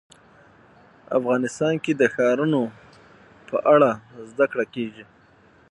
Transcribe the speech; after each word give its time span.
افغانستان 1.17 1.73
کې 1.83 1.91
د 1.95 2.03
ښارونه 2.13 2.61
په 3.49 3.57
اړه 3.73 3.91
زده 4.29 4.45
کړه 4.51 4.65
کېږي. 4.73 5.03